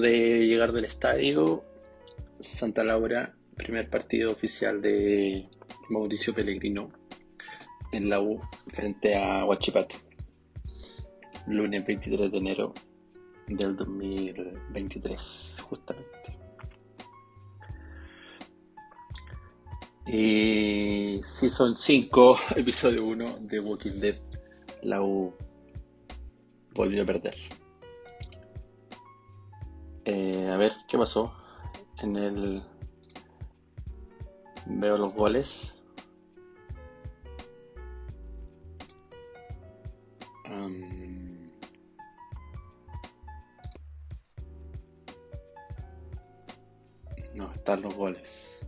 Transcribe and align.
De 0.00 0.46
llegar 0.46 0.72
del 0.72 0.84
estadio 0.84 1.64
Santa 2.40 2.84
Laura, 2.84 3.34
primer 3.56 3.88
partido 3.88 4.30
oficial 4.30 4.82
de 4.82 5.48
Mauricio 5.88 6.34
Pellegrino 6.34 6.90
en 7.92 8.10
la 8.10 8.20
U 8.20 8.38
frente 8.66 9.16
a 9.16 9.46
Huachipato. 9.46 9.96
Lunes 11.46 11.86
23 11.86 12.30
de 12.30 12.38
enero 12.38 12.74
del 13.46 13.74
2023, 13.74 15.56
justamente. 15.62 16.38
Y 20.06 21.20
Season 21.22 21.74
5, 21.74 22.38
episodio 22.56 23.06
1 23.06 23.38
de 23.40 23.60
Walking 23.60 23.98
Dead, 23.98 24.16
la 24.82 25.02
U 25.02 25.34
volvió 26.74 27.02
a 27.02 27.06
perder. 27.06 27.55
Eh, 30.08 30.48
a 30.48 30.56
ver, 30.56 30.72
¿qué 30.86 30.96
pasó? 30.96 31.34
En 31.98 32.14
el... 32.16 32.62
Veo 34.66 34.96
los 34.96 35.12
goles. 35.12 35.74
Am, 40.44 41.50
No, 47.34 47.52
están 47.52 47.82
los 47.82 47.94
goles. 47.96 48.64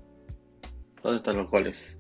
¿Dónde 1.05 1.19
están 1.19 1.37
los 1.37 1.49
goles? 1.49 1.98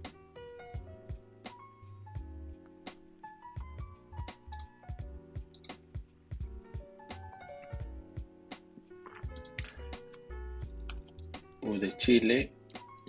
Chile 12.08 12.50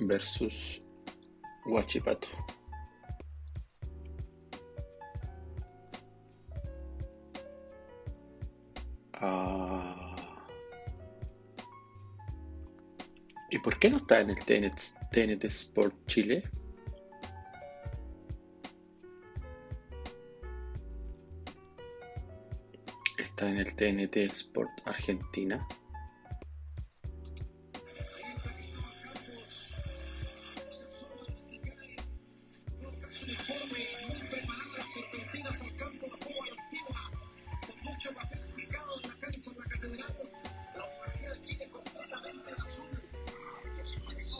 versus 0.01 0.81
Huachipato. 1.65 2.27
Ah. 9.13 10.45
¿Y 13.49 13.59
por 13.59 13.79
qué 13.79 13.89
no 13.89 13.95
está 13.99 14.19
en 14.19 14.31
el 14.31 14.35
TNT, 14.35 14.77
TNT 15.13 15.45
Sport 15.45 15.95
Chile? 16.07 16.43
Está 23.17 23.49
en 23.49 23.59
el 23.59 23.73
TNT 23.77 24.17
Sport 24.17 24.71
Argentina. 24.83 25.65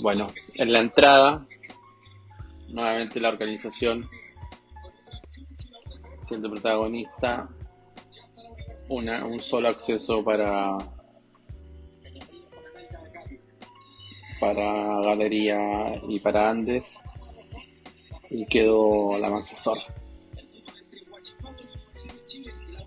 Bueno, 0.09 0.25
en 0.55 0.73
la 0.73 0.79
entrada, 0.79 1.47
nuevamente 2.67 3.19
la 3.19 3.29
organización 3.29 4.09
siendo 6.23 6.49
protagonista, 6.49 7.47
una, 8.89 9.23
un 9.23 9.39
solo 9.39 9.69
acceso 9.69 10.23
para 10.23 10.79
para 14.39 14.99
Galería 15.01 16.01
y 16.07 16.19
para 16.19 16.49
Andes 16.49 16.99
y 18.31 18.47
quedó 18.47 19.15
la 19.19 19.29
mansa 19.29 19.55
zorra. 19.55 19.93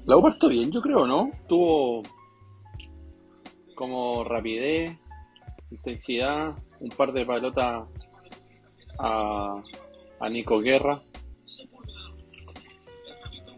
La 0.07 0.17
U 0.17 0.23
partió 0.23 0.49
bien, 0.49 0.73
yo 0.73 0.83
creo, 0.83 1.07
¿no? 1.07 1.31
Tuvo 1.47 2.03
como 3.77 4.25
rapidez, 4.25 4.99
intensidad, 5.73 6.55
un 6.81 6.91
par 6.91 7.13
de 7.13 7.25
pelotas 7.25 7.85
a, 8.99 9.63
a 10.21 10.29
Nico 10.29 10.61
Guerra. 10.61 11.03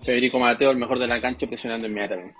Federico 0.02 0.38
Mateo, 0.38 0.70
el 0.70 0.76
mejor 0.76 0.98
de 0.98 1.06
la 1.06 1.20
cancha, 1.20 1.46
presionando 1.46 1.86
inmediatamente. 1.86 2.36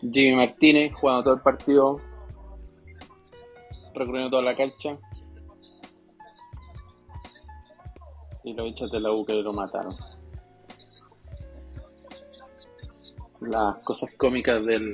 Jimmy 0.00 0.36
Martínez 0.36 0.92
jugando 0.94 1.24
todo 1.24 1.34
el 1.34 1.40
partido, 1.40 2.00
recorriendo 3.94 4.30
toda 4.30 4.42
la 4.42 4.56
cancha. 4.56 4.96
Y 8.44 8.54
los 8.54 8.66
hinchas 8.68 8.90
de 8.90 9.00
la 9.00 9.10
U 9.10 9.24
que 9.26 9.34
lo 9.34 9.52
mataron. 9.52 9.94
Las 13.40 13.76
cosas 13.84 14.12
cómicas 14.16 14.64
del, 14.64 14.92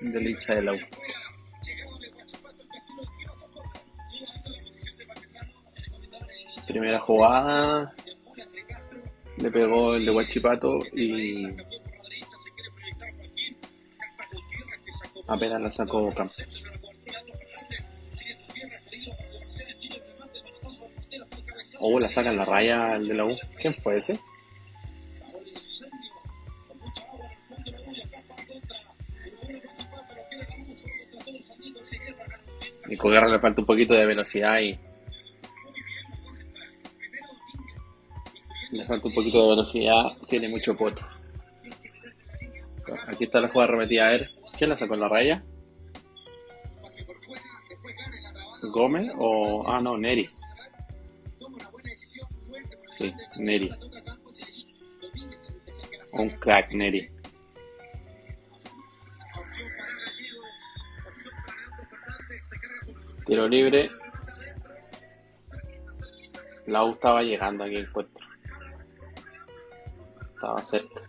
del 0.00 0.28
hincha 0.28 0.54
de 0.54 0.62
la 0.62 0.72
U. 0.74 0.78
Primera 6.66 6.98
jugada, 6.98 7.94
le 9.38 9.50
pegó 9.50 9.94
el 9.94 10.04
de 10.04 10.10
Huachipato 10.10 10.78
y 10.92 11.46
apenas 15.28 15.62
la 15.62 15.70
sacó 15.70 16.08
Campos. 16.10 16.44
Oh, 21.78 22.00
la 22.00 22.10
saca 22.10 22.30
en 22.30 22.36
la 22.36 22.44
raya 22.44 22.96
el 22.96 23.08
de 23.08 23.14
la 23.14 23.24
U. 23.26 23.36
¿Quién 23.60 23.74
fue 23.74 23.98
ese? 23.98 24.18
Le 33.08 33.40
falta 33.40 33.60
un 33.60 33.66
poquito 33.66 33.94
de 33.94 34.06
velocidad 34.06 34.58
y. 34.60 34.78
Le 38.72 38.84
falta 38.84 39.06
un 39.06 39.14
poquito 39.14 39.42
de 39.42 39.48
velocidad, 39.50 40.16
tiene 40.28 40.48
mucho 40.48 40.76
poto. 40.76 41.02
Aquí 43.06 43.24
está 43.24 43.40
la 43.40 43.48
jugada 43.48 43.72
repetida. 43.72 44.08
A 44.08 44.10
ver, 44.10 44.30
¿quién 44.58 44.70
la 44.70 44.76
sacó 44.76 44.94
en 44.94 45.00
la 45.00 45.08
raya? 45.08 45.44
¿Gómez 48.72 49.12
o.? 49.16 49.64
Ah, 49.68 49.80
no, 49.80 49.96
Neri. 49.96 50.28
Sí, 52.98 53.14
Neri. 53.38 53.70
Un 56.14 56.30
crack, 56.30 56.72
Neri. 56.72 57.08
Tiro 63.26 63.48
libre. 63.48 63.90
La 66.66 66.84
U 66.84 66.92
estaba 66.92 67.22
llegando 67.22 67.64
aquí 67.64 67.76
encuentro. 67.76 68.24
Estaba 70.34 70.58
cerca. 70.62 71.02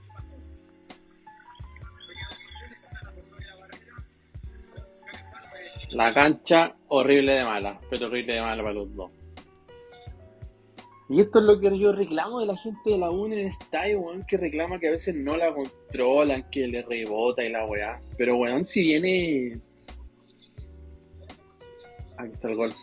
La 5.91 6.13
cancha 6.13 6.75
horrible 6.87 7.33
de 7.33 7.43
mala, 7.43 7.79
pero 7.89 8.07
horrible 8.07 8.33
de 8.33 8.41
mala 8.41 8.63
para 8.63 8.73
los 8.73 8.95
dos. 8.95 9.11
Y 11.09 11.21
esto 11.21 11.39
es 11.39 11.45
lo 11.45 11.59
que 11.59 11.77
yo 11.77 11.93
reclamo 11.93 12.41
de 12.41 12.47
la 12.47 12.57
gente 12.57 12.89
de 12.89 12.97
la 12.97 13.11
U 13.11 13.27
en 13.27 13.33
el 13.33 13.45
estadio, 13.45 14.01
weón, 14.01 14.25
que 14.25 14.37
reclama 14.37 14.79
que 14.79 14.89
a 14.89 14.91
veces 14.91 15.15
no 15.15 15.37
la 15.37 15.53
controlan, 15.53 16.49
que 16.49 16.67
le 16.67 16.81
rebota 16.81 17.45
y 17.45 17.51
la 17.51 17.65
weá. 17.65 18.01
Pero 18.17 18.37
weón, 18.37 18.65
si 18.65 18.81
viene. 18.81 19.61
Aquí 22.17 22.33
está 22.33 22.49
el 22.49 22.55
gol. 22.55 22.73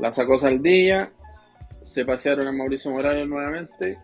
La 0.00 0.12
sacó 0.12 0.38
Saldilla. 0.38 1.10
Se 1.82 2.04
pasearon 2.04 2.48
a 2.48 2.52
Mauricio 2.52 2.90
Morales 2.90 3.28
nuevamente. 3.28 3.98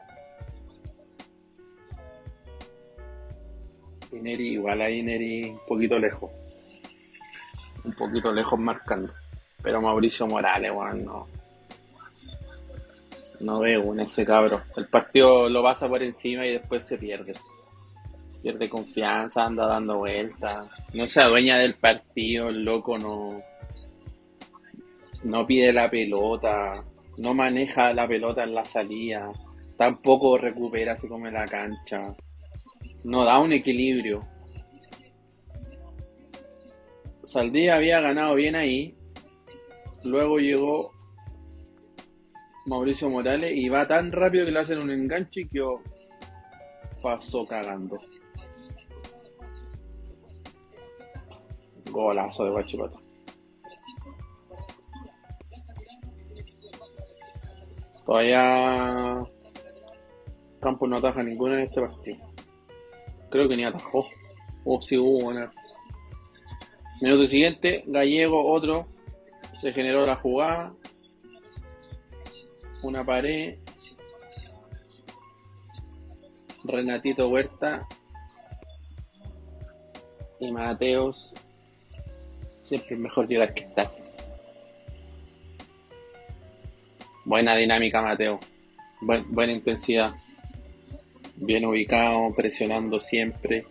Y 4.13 4.29
igual 4.29 4.81
ahí 4.83 5.03
Neri 5.03 5.51
un 5.51 5.61
poquito 5.67 5.99
lejos. 5.99 6.31
Un 7.85 7.93
poquito 7.93 8.33
lejos 8.33 8.59
marcando. 8.59 9.13
Pero 9.63 9.81
Mauricio 9.81 10.27
Morales, 10.27 10.73
weón, 10.73 11.05
no. 11.05 11.27
No 13.41 13.61
veo 13.61 13.95
en 13.95 14.01
ese 14.01 14.25
cabro. 14.25 14.63
El 14.77 14.87
partido 14.89 15.49
lo 15.49 15.63
pasa 15.63 15.89
por 15.89 16.03
encima 16.03 16.47
y 16.47 16.53
después 16.53 16.85
se 16.85 16.99
pierde. 16.99 17.35
Pierde 18.43 18.69
confianza, 18.69 19.45
anda 19.45 19.67
dando 19.67 19.99
vueltas. 19.99 20.69
No 20.93 21.07
se 21.07 21.23
adueña 21.23 21.59
del 21.59 21.75
partido, 21.75 22.49
el 22.49 22.65
loco 22.65 22.99
no. 22.99 23.37
No 25.25 25.47
pide 25.47 25.73
la 25.73 25.91
pelota. 25.91 26.85
No 27.19 27.35
maneja 27.35 27.93
la 27.93 28.09
pelota 28.09 28.45
en 28.45 28.55
la 28.55 28.65
salida. 28.65 29.31
Tampoco 29.77 30.39
recupera, 30.39 30.97
se 30.97 31.09
come 31.09 31.31
la 31.31 31.47
cancha. 31.47 32.15
no 33.05 33.25
da 33.25 33.39
un 33.39 33.53
equilibrio. 33.53 34.27
Saldía 37.25 37.77
había 37.77 38.01
ganado 38.01 38.35
bien 38.35 38.57
ahí. 38.57 38.95
Luego 40.03 40.39
llegó 40.39 40.93
Mauricio 42.67 43.11
Morales 43.11 43.53
y 43.55 43.69
va 43.69 43.87
tan 43.87 44.13
rápido 44.13 44.45
que 44.45 44.53
le 44.53 44.59
hacen 44.59 44.83
un 44.83 44.91
enganche 44.91 45.49
que 45.49 45.61
pasó 47.03 47.47
cagando. 47.47 47.99
Golazo 51.91 52.45
de 52.45 52.51
Guachipato. 52.51 53.01
Todavía 58.11 59.23
Campos 60.61 60.89
no 60.89 60.97
ataja 60.97 61.23
ninguna 61.23 61.55
en 61.55 61.61
este 61.61 61.81
partido. 61.81 62.19
Creo 63.31 63.49
que 63.49 63.57
ni 63.57 63.63
atajó. 63.63 64.01
O 64.65 64.79
oh, 64.79 64.83
sí 64.83 64.99
hubo 64.99 65.29
una. 65.29 65.53
Minuto 67.01 67.29
siguiente, 67.29 67.85
Gallego, 67.87 68.53
otro. 68.53 68.89
Se 69.61 69.73
generó 69.73 70.05
la 70.07 70.17
jugada. 70.17 70.75
Una 72.83 73.05
pared. 73.05 73.61
Renatito 76.65 77.29
Huerta. 77.29 77.87
Y 80.41 80.51
Mateos. 80.51 81.33
Siempre 82.61 82.97
es 82.97 83.03
mejor 83.03 83.29
llegar 83.29 83.55
que 83.55 83.67
estar. 83.67 84.00
Buena 87.25 87.55
dinámica, 87.55 88.01
Mateo. 88.03 88.41
buena 89.01 89.53
intensidad. 89.53 90.15
Bien 91.37 91.65
ubicado, 91.67 92.33
presionando 92.35 92.99
siempre. 92.99 93.67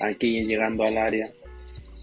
Aquí 0.00 0.44
llegando 0.46 0.84
al 0.84 0.96
área. 0.96 1.30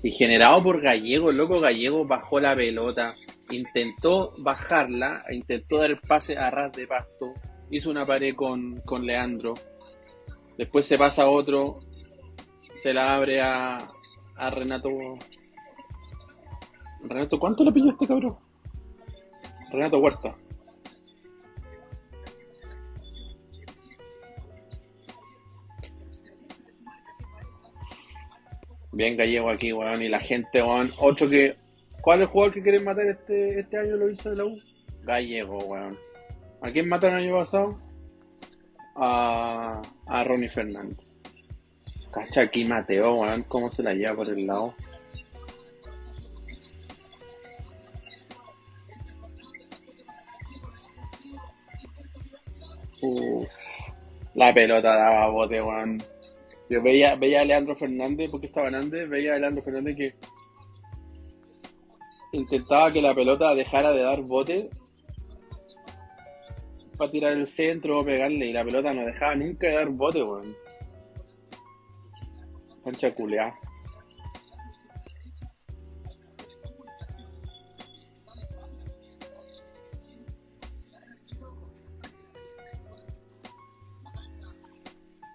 Y 0.04 0.12
generado 0.12 0.62
por 0.62 0.82
Gallego, 0.82 1.32
el 1.32 1.38
loco 1.38 1.60
Gallego 1.60 2.06
bajó 2.06 2.40
la 2.40 2.56
pelota. 2.56 3.16
Intentó 3.50 4.34
bajarla, 4.38 5.24
intentó 5.32 5.80
dar 5.80 5.90
el 5.90 5.98
pase 5.98 6.38
a 6.38 6.52
ras 6.52 6.72
de 6.74 6.86
pasto. 6.86 7.34
Hizo 7.72 7.90
una 7.90 8.06
pared 8.06 8.36
con, 8.36 8.82
con 8.82 9.06
Leandro. 9.06 9.56
Después 10.58 10.86
se 10.86 10.98
pasa 10.98 11.24
a 11.24 11.30
otro. 11.30 11.80
Se 12.82 12.94
la 12.94 13.16
abre 13.16 13.42
a, 13.42 13.78
a 14.36 14.50
Renato. 14.52 14.90
Renato, 17.04 17.40
¿cuánto 17.40 17.64
le 17.64 17.72
pilló 17.72 17.90
este 17.90 18.08
cabrón? 18.08 18.38
Renato 19.72 19.98
Huerta. 19.98 20.36
Bien 28.98 29.16
gallego 29.16 29.52
aquí, 29.52 29.72
weón. 29.72 30.02
Y 30.02 30.10
la 30.10 30.20
gente, 30.20 30.60
weón. 30.60 30.92
Otro 30.98 31.30
que. 31.30 31.56
¿Cuál 32.02 32.20
es 32.20 32.24
el 32.24 32.32
jugador 32.32 32.54
que 32.56 32.64
quieren 32.64 32.84
matar 32.84 33.06
este, 33.06 33.60
este 33.60 33.78
año 33.78 33.96
lo 33.96 34.10
hizo 34.10 34.32
de 34.32 34.38
la 34.38 34.46
U? 34.46 34.60
Gallego, 35.04 35.58
weón. 35.66 35.96
¿A 36.64 36.72
quién 36.72 36.90
mataron 36.90 37.20
el 37.20 37.26
año 37.26 37.38
pasado? 37.38 37.80
A, 38.96 39.80
a 40.08 40.24
Ronnie 40.24 40.50
Fernández. 40.50 40.98
Cacha 42.12 42.42
aquí 42.42 42.66
Mateo, 42.66 43.20
weón. 43.20 43.44
¿Cómo 43.44 43.70
se 43.70 43.84
la 43.84 43.94
lleva 43.94 44.16
por 44.16 44.30
el 44.30 44.48
lado? 44.48 44.74
Uf, 53.04 53.52
la 54.34 54.52
pelota 54.56 54.96
daba 54.96 55.30
bote, 55.30 55.62
weón. 55.62 56.02
Yo 56.70 56.82
veía, 56.82 57.16
veía 57.16 57.42
a 57.42 57.46
Leandro 57.46 57.76
Fernández, 57.76 58.30
porque 58.30 58.48
estaba 58.48 58.68
Hernández, 58.68 59.08
veía 59.10 59.36
a 59.36 59.40
Leandro 59.40 59.64
Fernández 59.64 59.96
que 59.96 60.16
intentaba 62.34 62.92
que 62.92 63.02
la 63.02 63.16
pelota 63.16 63.56
dejara 63.56 63.92
de 63.94 64.02
dar 64.02 64.22
bote 64.22 64.70
para 66.98 67.12
tirar 67.12 67.32
el 67.32 67.48
centro 67.48 68.00
o 68.00 68.06
pegarle 68.06 68.48
y 68.48 68.54
la 68.54 68.66
pelota 68.66 68.94
no 68.94 69.06
dejaba 69.06 69.36
nunca 69.36 69.68
de 69.68 69.74
dar 69.74 69.90
bote, 69.90 70.24
weón. 70.24 70.54
Cancha 72.84 73.14
culeada. 73.14 73.56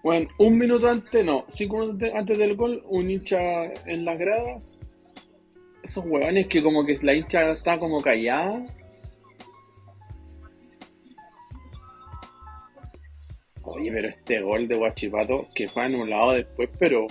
Bueno, 0.03 0.27
un 0.37 0.57
minuto 0.57 0.89
antes, 0.89 1.23
no, 1.23 1.45
cinco 1.47 1.77
minutos 1.77 2.09
antes 2.13 2.37
del 2.37 2.57
gol, 2.57 2.83
un 2.87 3.09
hincha 3.09 3.71
en 3.85 4.03
las 4.03 4.19
gradas. 4.19 4.77
Esos 5.81 6.03
huevones 6.05 6.47
que 6.47 6.61
como 6.61 6.85
que 6.85 6.99
la 7.01 7.13
hincha 7.13 7.53
está 7.53 7.79
como 7.79 8.01
callada. 8.01 8.65
Oye, 13.61 13.91
pero 13.93 14.09
este 14.09 14.41
gol 14.41 14.67
de 14.67 14.75
Guachipato 14.75 15.47
que 15.55 15.69
fue 15.69 15.83
anulado 15.83 16.33
después, 16.33 16.69
pero. 16.77 17.07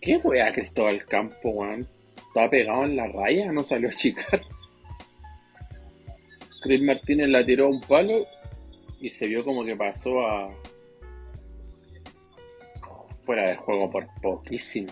¿Qué 0.00 0.16
wea 0.16 0.50
Cristóbal 0.52 1.04
Campo, 1.04 1.50
weón? 1.50 1.86
Estaba 2.16 2.48
pegado 2.48 2.84
en 2.84 2.96
la 2.96 3.08
raya, 3.08 3.52
no 3.52 3.62
salió 3.62 3.90
a 3.90 3.92
chicar. 3.92 4.40
Chris 6.62 6.80
Martínez 6.80 7.28
la 7.30 7.44
tiró 7.44 7.66
a 7.66 7.68
un 7.68 7.80
palo 7.82 8.26
y 9.00 9.10
se 9.10 9.26
vio 9.26 9.44
como 9.44 9.64
que 9.64 9.76
pasó 9.76 10.26
a, 10.26 10.50
fuera 13.28 13.50
de 13.50 13.56
juego 13.56 13.90
por 13.90 14.06
poquísimo. 14.22 14.90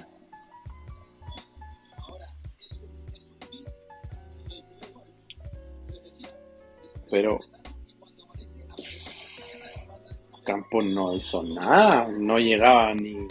Pero 7.11 7.41
Campos 10.45 10.85
no 10.85 11.17
hizo 11.17 11.43
nada, 11.45 12.09
no 12.09 12.39
llegaba 12.39 12.93
ni, 12.95 13.27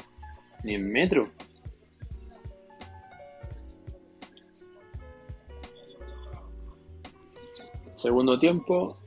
ni 0.63 0.73
en 0.73 0.91
metro. 0.91 1.29
Segundo 7.93 8.39
tiempo, 8.39 8.97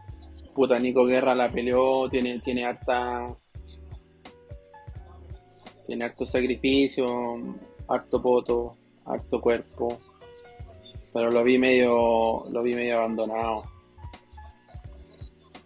puta 0.55 0.79
Nico 0.79 1.07
Guerra 1.07 1.35
la 1.35 1.51
peleó, 1.51 2.09
tiene, 2.09 2.39
tiene 2.39 2.67
harta 2.67 3.35
tiene 5.89 6.05
harto 6.05 6.27
sacrificio, 6.27 7.07
harto 7.89 8.21
poto, 8.21 8.77
harto 9.07 9.41
cuerpo. 9.41 9.99
Pero 11.15 11.31
lo 11.31 11.43
vi 11.43 11.59
medio. 11.59 12.45
lo 12.51 12.63
vi 12.63 12.75
medio 12.75 12.99
abandonado. 12.99 13.65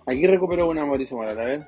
Aquí 0.06 0.24
recuperó 0.24 0.68
una 0.68 0.86
Mauricio 0.86 1.16
Morales, 1.16 1.38
a 1.38 1.44
ver. 1.44 1.66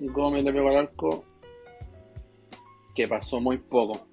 Gómez 0.00 0.44
le 0.44 0.52
pegó 0.52 0.68
al 0.68 0.76
arco. 0.76 1.24
Que 2.94 3.08
pasó 3.08 3.40
muy 3.40 3.56
poco. 3.56 4.06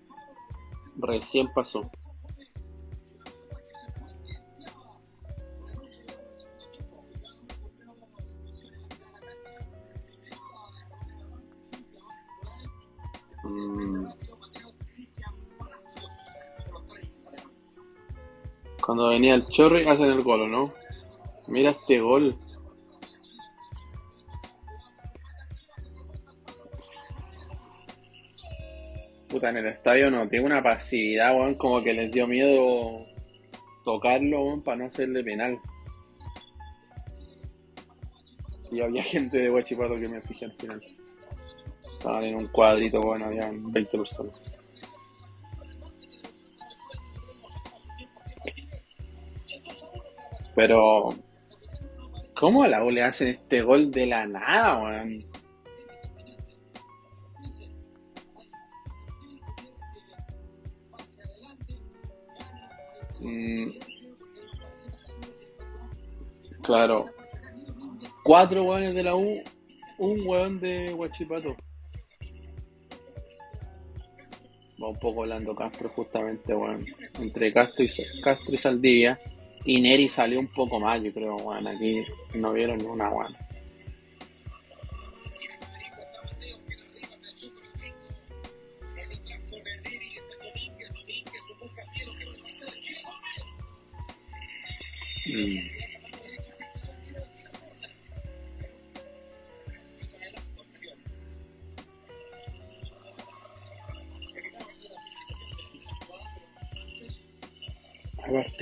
Recién 0.95 1.49
pasó. 1.53 1.91
Cuando 18.87 19.09
venía 19.09 19.35
el 19.35 19.45
Chorri 19.49 19.85
hacen 19.85 20.05
el 20.05 20.21
gol, 20.21 20.49
¿no? 20.49 20.73
Mira 21.49 21.71
este 21.71 21.99
gol. 21.99 22.37
Puta, 29.27 29.49
en 29.49 29.57
el 29.57 29.65
estadio 29.65 30.09
no, 30.09 30.29
tiene 30.29 30.45
una 30.45 30.63
pasividad, 30.63 31.35
weón, 31.35 31.55
como 31.55 31.83
que 31.83 31.93
les 31.93 32.09
dio 32.09 32.27
miedo 32.27 33.05
tocarlo, 33.83 34.39
weón, 34.39 34.63
para 34.63 34.77
no 34.77 34.85
hacerle 34.85 35.21
penal. 35.21 35.59
Y 38.71 38.79
había 38.79 39.03
gente 39.03 39.37
de 39.37 39.51
Huachipato 39.51 39.99
que 39.99 40.07
me 40.07 40.21
fijé 40.21 40.45
al 40.45 40.53
final. 40.53 40.81
Estaban 41.91 42.23
en 42.23 42.35
un 42.35 42.47
cuadrito, 42.47 43.01
bueno, 43.01 43.25
habían 43.25 43.69
20 43.69 43.97
personas. 43.97 44.41
Pero, 50.57 51.09
¿cómo 52.35 52.63
a 52.63 52.67
la 52.67 52.83
U 52.83 52.89
le 52.89 53.03
hacen 53.03 53.27
este 53.27 53.61
gol 53.61 53.91
de 53.91 54.07
la 54.07 54.25
nada, 54.25 54.81
weón? 54.81 55.23
Mm. 63.19 63.69
claro. 66.63 67.05
Cuatro 68.23 68.63
weones 68.63 68.95
de 68.95 69.03
la 69.03 69.15
U 69.15 69.43
un 69.99 70.27
weón 70.27 70.59
de 70.59 70.91
Huachipato. 70.91 71.55
Va 74.81 74.89
un 74.89 74.99
poco 74.99 75.21
hablando 75.21 75.55
Castro 75.55 75.89
justamente, 75.89 76.55
weón. 76.55 76.83
Entre 77.21 77.53
Castro 77.53 77.85
y, 77.85 78.21
Castro 78.23 78.53
y 78.55 78.57
Saldivia. 78.57 79.19
Y 79.67 79.81
Neri 79.81 80.07
salió 80.07 80.39
un 80.39 80.47
poco 80.47 80.79
más, 80.79 81.03
yo 81.03 81.13
creo, 81.13 81.35
weón. 81.35 81.67
Aquí 81.67 82.05
no 82.33 82.53
vieron 82.53 82.83
una, 82.85 83.09
weón. 83.09 83.35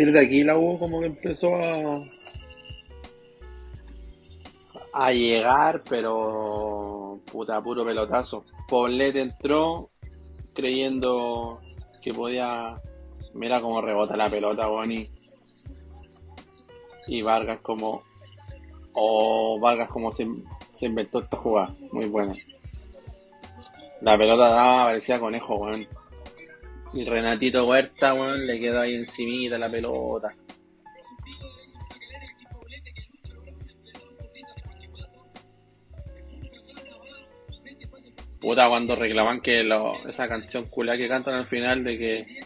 Partir 0.05 0.13
de 0.13 0.19
aquí 0.25 0.43
la 0.43 0.57
U 0.57 0.77
como 0.77 0.99
que 0.99 1.07
empezó 1.07 1.55
a, 1.55 2.03
a 4.93 5.11
llegar, 5.11 5.83
pero 5.89 7.19
puta, 7.31 7.61
puro 7.61 7.85
pelotazo. 7.85 8.43
Poblet 8.67 9.15
entró 9.15 9.89
creyendo 10.53 11.59
que 12.01 12.13
podía. 12.13 12.81
Mira 13.33 13.61
cómo 13.61 13.81
rebota 13.81 14.15
la 14.15 14.29
pelota, 14.29 14.67
Bonnie. 14.67 15.09
Y 17.07 17.21
Vargas 17.21 17.59
como. 17.61 18.03
O 18.93 19.59
Vargas 19.59 19.89
como 19.89 20.11
se, 20.11 20.27
se, 20.71 20.87
inventó 20.87 21.19
esta 21.19 21.37
jugada. 21.37 21.75
Muy 21.91 22.07
buena. 22.07 22.35
La 24.01 24.17
pelota 24.17 24.49
daba, 24.49 24.85
parecía 24.85 25.19
conejo, 25.19 25.55
weón. 25.55 25.87
Y 26.95 27.03
Renatito 27.03 27.65
Huerta, 27.65 28.13
weón, 28.13 28.47
le 28.47 28.57
quedó 28.57 28.79
ahí 28.79 28.95
encimita 28.95 29.57
la 29.57 29.69
pelota. 29.69 30.33
Puta, 38.39 38.69
cuando 38.69 38.95
reclaman 38.95 39.41
que 39.41 39.67
esa 40.07 40.27
canción 40.29 40.65
culá 40.69 40.97
que 40.97 41.09
cantan 41.09 41.33
al 41.33 41.47
final 41.47 41.83
de 41.83 41.97
que 41.97 42.39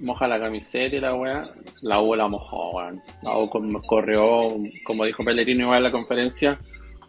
moja 0.00 0.26
la 0.26 0.40
camiseta 0.40 0.96
y 0.96 1.00
la 1.00 1.14
weá, 1.14 1.44
la 1.82 2.00
U 2.00 2.16
la 2.16 2.26
mojó, 2.26 2.70
weón. 2.70 3.00
La 3.22 3.38
U 3.38 3.48
corrió, 3.86 4.48
como 4.84 5.04
dijo 5.04 5.22
Pellegrino 5.24 5.62
igual 5.62 5.78
en 5.78 5.84
la 5.84 5.90
conferencia, 5.92 6.58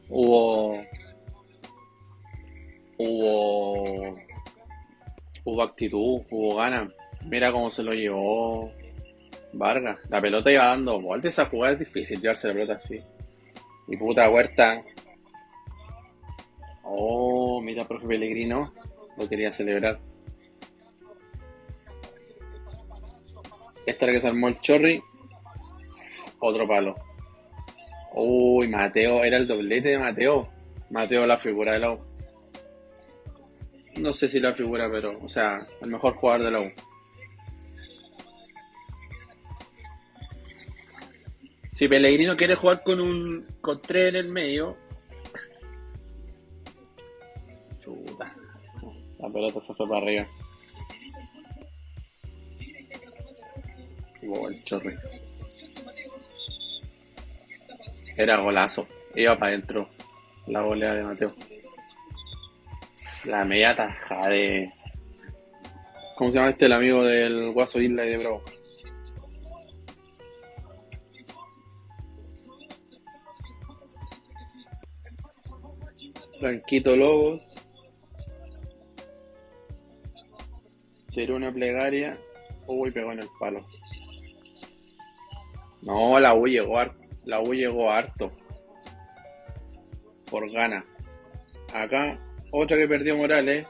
hubo 0.09 0.79
hubo 2.97 4.28
hubo 5.49 5.63
actitud, 5.63 6.21
hubo 6.29 6.55
ganas. 6.55 6.91
Mira 7.25 7.51
cómo 7.51 7.69
se 7.69 7.83
lo 7.83 7.91
llevó 7.91 8.71
Vargas. 9.53 10.09
La 10.09 10.21
pelota 10.21 10.51
iba 10.51 10.65
dando 10.65 11.01
vueltas. 11.01 11.33
Esa 11.33 11.45
jugada 11.45 11.73
es 11.73 11.79
difícil 11.79 12.21
llevarse 12.21 12.47
la 12.47 12.53
pelota 12.53 12.73
así. 12.73 12.99
Y 13.87 13.97
puta 13.97 14.29
huerta. 14.29 14.83
Oh, 16.83 17.61
mira, 17.61 17.85
profe 17.85 18.07
Pellegrino. 18.07 18.73
Lo 19.17 19.27
quería 19.27 19.51
celebrar. 19.51 19.99
Esta 23.85 24.05
es 24.05 24.07
la 24.07 24.13
que 24.13 24.21
se 24.21 24.27
armó 24.27 24.47
el 24.47 24.59
chorri. 24.59 25.01
Otro 26.39 26.67
palo. 26.67 26.95
Uy, 28.13 28.67
Mateo, 28.67 29.23
era 29.23 29.37
el 29.37 29.47
doblete 29.47 29.89
de 29.89 29.99
Mateo. 29.99 30.49
Mateo, 30.89 31.25
la 31.27 31.37
figura 31.37 31.73
de 31.73 31.79
la 31.79 31.97
no 34.01 34.13
sé 34.13 34.29
si 34.29 34.39
la 34.39 34.53
figura, 34.53 34.89
pero, 34.89 35.19
o 35.21 35.29
sea, 35.29 35.65
el 35.81 35.89
mejor 35.89 36.15
jugador 36.15 36.45
de 36.45 36.51
la 36.51 36.61
U. 36.61 36.71
Si 41.69 41.87
Pellegrino 41.87 42.35
quiere 42.35 42.55
jugar 42.55 42.83
con 42.83 42.99
un 42.99 43.45
con 43.61 43.81
tres 43.81 44.09
en 44.09 44.15
el 44.17 44.27
medio. 44.27 44.75
Chuta. 47.79 48.35
La 49.19 49.29
pelota 49.29 49.61
se 49.61 49.73
fue 49.73 49.87
para 49.87 50.01
arriba. 50.01 50.27
Oh, 54.27 54.49
el 54.49 54.63
chorri. 54.65 54.95
Era 58.17 58.41
golazo. 58.41 58.85
Iba 59.15 59.39
para 59.39 59.53
adentro. 59.53 59.89
La 60.47 60.61
golea 60.61 60.93
de 60.93 61.03
Mateo 61.03 61.33
la 63.25 63.45
media 63.45 63.75
tajada 63.75 64.29
de. 64.29 64.73
¿Cómo 66.17 66.31
se 66.31 66.37
llama 66.37 66.49
este? 66.49 66.65
El 66.65 66.73
amigo 66.73 67.03
del 67.03 67.51
Guaso 67.51 67.79
Isla 67.79 68.05
y 68.05 68.09
de 68.09 68.17
Bravo. 68.17 68.43
Blanquito 76.39 76.95
Lobos. 76.95 77.57
Tiró 81.13 81.35
una 81.35 81.51
plegaria. 81.51 82.17
Uy, 82.67 82.91
pegó 82.91 83.11
en 83.11 83.19
el 83.19 83.29
palo. 83.39 83.65
No, 85.81 86.19
la 86.19 86.33
U 86.33 86.47
llegó 86.47 86.77
harto. 86.77 86.99
La 87.25 87.41
U 87.41 87.53
llegó 87.53 87.91
harto. 87.91 88.31
Por 90.29 90.49
gana. 90.51 90.85
Acá 91.73 92.19
otra 92.51 92.77
que 92.77 92.87
perdió 92.87 93.17
Morales. 93.17 93.67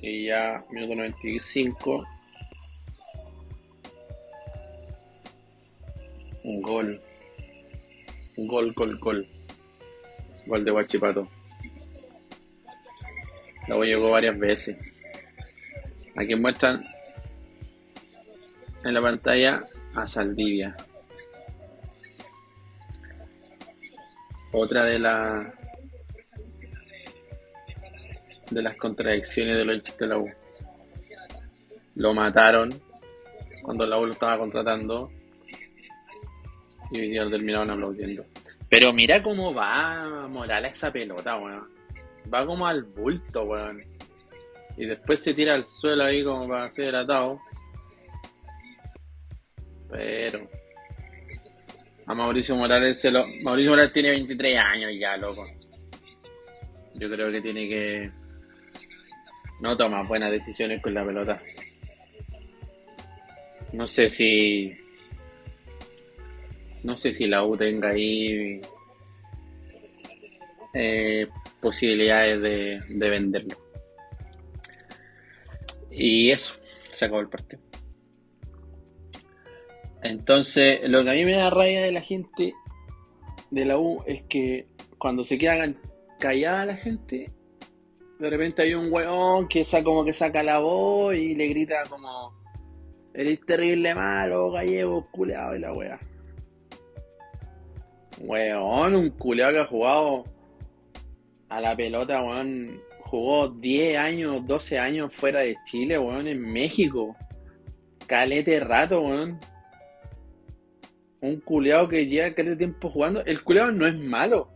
Y 0.00 0.26
ya, 0.26 0.64
minuto 0.70 0.94
95. 0.94 2.04
Un 6.44 6.62
gol. 6.62 7.00
Un 8.36 8.46
gol, 8.46 8.72
gol, 8.74 8.98
gol. 8.98 9.28
Gol 10.46 10.64
de 10.64 10.70
Guachipato. 10.70 11.28
Luego 13.66 13.84
llegó 13.84 14.10
varias 14.10 14.38
veces. 14.38 14.76
Aquí 16.14 16.34
muestran 16.36 16.84
en 18.84 18.94
la 18.94 19.02
pantalla 19.02 19.64
a 19.94 20.06
Saldivia. 20.06 20.76
Otra 24.52 24.84
de 24.84 24.98
las 25.00 25.46
de 28.56 28.62
las 28.62 28.76
contradicciones 28.76 29.58
de 29.58 29.64
los 29.66 29.76
hinchas 29.76 29.98
de 29.98 30.06
la 30.06 30.16
U. 30.16 30.30
Lo 31.96 32.14
mataron 32.14 32.70
cuando 33.62 33.86
la 33.86 33.98
U 33.98 34.06
lo 34.06 34.12
estaba 34.12 34.38
contratando 34.38 35.10
y 36.90 37.00
hoy 37.00 37.10
día 37.10 37.28
terminaron 37.28 37.70
aplaudiendo. 37.70 38.24
Pero 38.70 38.94
mira 38.94 39.22
cómo 39.22 39.52
va 39.52 40.26
Morales 40.28 40.72
esa 40.74 40.90
pelota, 40.90 41.36
weón. 41.36 41.68
Va 42.32 42.46
como 42.46 42.66
al 42.66 42.82
bulto, 42.82 43.42
weón. 43.42 43.84
Y 44.78 44.86
después 44.86 45.20
se 45.20 45.34
tira 45.34 45.52
al 45.52 45.66
suelo 45.66 46.04
ahí 46.04 46.24
como 46.24 46.48
para 46.48 46.70
ser 46.70 46.96
atado. 46.96 47.38
Pero. 49.90 50.48
A 52.06 52.14
Mauricio 52.14 52.56
Morales 52.56 52.98
se 52.98 53.10
lo. 53.10 53.26
Mauricio 53.42 53.72
Morales 53.72 53.92
tiene 53.92 54.10
23 54.12 54.56
años 54.56 54.92
ya, 54.98 55.16
loco. 55.18 55.46
Yo 56.94 57.10
creo 57.10 57.30
que 57.30 57.42
tiene 57.42 57.68
que 57.68 58.25
no 59.60 59.76
toma 59.76 60.02
buenas 60.02 60.30
decisiones 60.30 60.82
con 60.82 60.94
la 60.94 61.04
pelota. 61.04 61.42
No 63.72 63.86
sé 63.86 64.08
si. 64.08 64.72
No 66.82 66.96
sé 66.96 67.12
si 67.12 67.26
la 67.26 67.44
U 67.44 67.56
tenga 67.56 67.90
ahí 67.90 68.60
eh, 70.74 71.26
posibilidades 71.60 72.42
de, 72.42 72.80
de 72.88 73.10
venderlo. 73.10 73.56
Y 75.90 76.30
eso, 76.30 76.60
se 76.90 77.06
acabó 77.06 77.20
el 77.20 77.28
partido. 77.28 77.62
Entonces, 80.02 80.80
lo 80.88 81.02
que 81.02 81.10
a 81.10 81.14
mí 81.14 81.24
me 81.24 81.32
da 81.32 81.50
rabia 81.50 81.82
de 81.82 81.90
la 81.90 82.00
gente 82.00 82.54
de 83.50 83.64
la 83.64 83.78
U 83.78 84.04
es 84.06 84.22
que 84.24 84.66
cuando 84.98 85.24
se 85.24 85.38
quedan 85.38 85.78
callada 86.18 86.66
la 86.66 86.76
gente, 86.76 87.32
de 88.18 88.30
repente 88.30 88.62
hay 88.62 88.74
un 88.74 88.92
weón 88.92 89.48
que 89.48 89.64
saca 89.64 89.84
como 89.84 90.04
que 90.04 90.12
saca 90.12 90.42
la 90.42 90.58
voz 90.58 91.14
y 91.14 91.34
le 91.34 91.48
grita 91.48 91.84
como 91.88 92.34
eres 93.16 93.40
terrible 93.46 93.94
malo, 93.94 94.50
gallego, 94.50 95.06
culeado 95.10 95.56
y 95.56 95.58
la 95.58 95.72
wea. 95.72 95.98
Weón, 98.20 98.94
un 98.94 99.10
culeado 99.10 99.52
que 99.52 99.58
ha 99.60 99.64
jugado 99.64 100.24
a 101.48 101.60
la 101.60 101.76
pelota, 101.76 102.22
weón. 102.22 102.80
Jugó 103.00 103.48
10 103.48 103.98
años, 103.98 104.46
12 104.46 104.78
años 104.78 105.14
fuera 105.14 105.40
de 105.40 105.56
Chile, 105.64 105.98
weón, 105.98 106.26
en 106.26 106.40
México. 106.40 107.16
Calete 108.06 108.60
rato, 108.60 109.00
weón. 109.00 109.38
Un 111.20 111.40
culeado 111.40 111.88
que 111.88 112.06
lleva 112.06 112.34
calete 112.34 112.56
tiempo 112.56 112.90
jugando. 112.90 113.24
El 113.24 113.42
culeado 113.42 113.72
no 113.72 113.86
es 113.86 113.96
malo. 113.96 114.50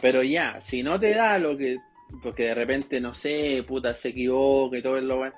Pero 0.00 0.22
ya, 0.22 0.60
si 0.60 0.82
no 0.82 0.98
te 0.98 1.12
da 1.12 1.38
lo 1.38 1.56
que. 1.56 1.78
Porque 2.22 2.44
de 2.44 2.54
repente, 2.54 3.00
no 3.00 3.14
sé, 3.14 3.64
puta, 3.66 3.94
se 3.94 4.10
equivoca 4.10 4.78
y 4.78 4.82
todo 4.82 5.00
lo 5.00 5.18
bueno. 5.18 5.34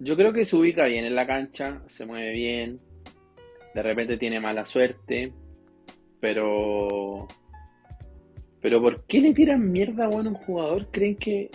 Yo 0.00 0.16
creo 0.16 0.32
que 0.32 0.44
se 0.44 0.56
ubica 0.56 0.86
bien 0.86 1.04
en 1.04 1.14
la 1.14 1.26
cancha, 1.26 1.82
se 1.86 2.06
mueve 2.06 2.32
bien. 2.32 2.80
De 3.74 3.82
repente 3.82 4.16
tiene 4.16 4.40
mala 4.40 4.64
suerte. 4.64 5.32
Pero. 6.20 7.28
Pero 8.60 8.80
¿por 8.80 9.04
qué 9.04 9.20
le 9.20 9.34
tiran 9.34 9.70
mierda 9.70 10.08
bueno, 10.08 10.30
a 10.30 10.32
un 10.32 10.38
jugador? 10.38 10.90
¿Creen 10.90 11.16
que. 11.16 11.50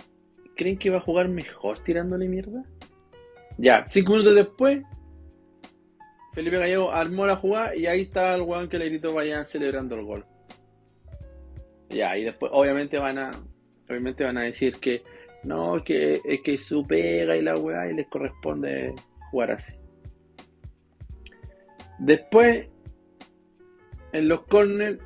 ¿Creen 0.56 0.78
que 0.78 0.90
va 0.90 0.98
a 0.98 1.02
jugar 1.02 1.28
mejor 1.28 1.80
tirándole 1.80 2.28
mierda? 2.28 2.64
Ya, 3.56 3.84
cinco 3.88 4.12
minutos 4.12 4.34
después, 4.34 4.82
Felipe 6.32 6.58
Gallego 6.58 6.92
armó 6.92 7.26
la 7.26 7.36
jugada 7.36 7.74
y 7.74 7.86
ahí 7.86 8.02
está 8.02 8.34
el 8.34 8.42
weón 8.42 8.68
que 8.68 8.78
le 8.78 8.86
gritó 8.86 9.12
vayan 9.12 9.44
celebrando 9.44 9.96
el 9.96 10.04
gol. 10.04 10.24
Ya, 11.90 12.16
y 12.16 12.24
después 12.24 12.50
obviamente 12.54 12.98
van 12.98 13.18
a 13.18 13.30
obviamente 13.88 14.24
van 14.24 14.38
a 14.38 14.42
decir 14.42 14.76
que 14.76 15.02
no, 15.42 15.82
que 15.84 16.20
es 16.24 16.40
que 16.42 16.58
su 16.58 16.86
pega 16.86 17.36
y 17.36 17.42
la 17.42 17.54
weá 17.54 17.90
y 17.90 17.94
les 17.94 18.06
corresponde 18.08 18.94
jugar 19.30 19.52
así. 19.52 19.72
Después, 21.98 22.68
en 24.12 24.28
los 24.28 24.42
corners, 24.42 25.00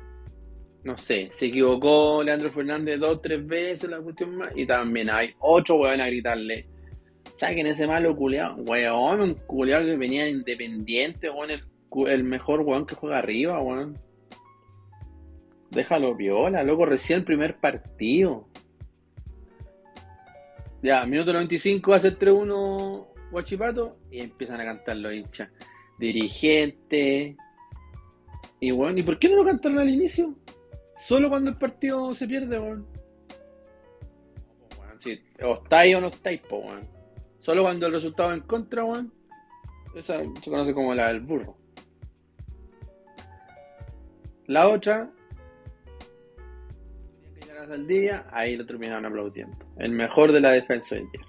no 0.83 0.97
sé, 0.97 1.29
se 1.33 1.47
equivocó 1.47 2.21
Leandro 2.23 2.51
Fernández 2.51 2.99
dos 2.99 3.21
tres 3.21 3.45
veces 3.45 3.89
la 3.89 3.99
cuestión 3.99 4.35
más 4.37 4.49
y 4.55 4.65
también 4.65 5.09
hay 5.09 5.33
otro 5.39 5.77
weón 5.77 6.01
a 6.01 6.07
gritarle 6.07 6.67
Saquen 7.35 7.67
ese 7.67 7.85
malo 7.85 8.15
culiado. 8.15 8.55
Weón, 8.57 9.19
un 9.19 9.33
culiado 9.33 9.83
que 9.85 9.97
venía 9.97 10.27
independiente, 10.29 11.29
weón. 11.29 11.51
El, 11.51 11.63
el, 12.07 12.23
mejor 12.23 12.61
weón 12.61 12.85
que 12.85 12.95
juega 12.95 13.17
arriba, 13.17 13.59
weón. 13.61 13.99
Déjalo 15.71 16.15
viola, 16.15 16.63
loco, 16.63 16.85
recién 16.85 17.19
el 17.19 17.25
primer 17.25 17.57
partido. 17.57 18.47
Ya, 20.81 21.05
minuto 21.05 21.33
95 21.33 21.91
va 21.91 21.97
a 21.97 21.99
ser 21.99 22.19
3-1 22.19 23.07
Guachipato 23.31 23.97
y 24.11 24.21
empiezan 24.21 24.61
a 24.61 24.65
cantar 24.65 24.97
los 24.97 25.13
hinchas. 25.13 25.49
Dirigente. 25.97 27.35
Y 28.59 28.71
bueno, 28.71 28.99
¿y 28.99 29.03
por 29.03 29.17
qué 29.17 29.29
no 29.29 29.37
lo 29.37 29.45
cantaron 29.45 29.79
al 29.79 29.89
inicio? 29.89 30.35
Solo 30.99 31.29
cuando 31.29 31.49
el 31.49 31.57
partido 31.57 32.13
se 32.13 32.27
pierde, 32.27 32.59
weón. 32.59 32.87
si, 34.99 35.19
o 35.43 35.55
estáis 35.55 35.95
o 35.95 36.01
no 36.01 36.07
estáis, 36.07 36.41
po, 36.41 36.57
weón. 36.57 36.87
Solo 37.39 37.63
cuando 37.63 37.87
el 37.87 37.93
resultado 37.93 38.33
en 38.33 38.41
contra, 38.41 38.85
weón. 38.85 39.11
Esa 39.95 40.19
se 40.19 40.49
conoce 40.49 40.73
como 40.73 40.93
la 40.93 41.07
del 41.07 41.21
burro. 41.21 41.57
La 44.47 44.67
otra, 44.69 45.11
al 47.71 47.87
día, 47.87 48.25
ahí 48.31 48.55
lo 48.55 48.65
terminaron 48.65 49.05
aplaudiendo. 49.05 49.57
El 49.77 49.91
mejor 49.91 50.31
de 50.31 50.41
la 50.41 50.51
defensa 50.51 50.95
del 50.95 51.09
día. 51.11 51.25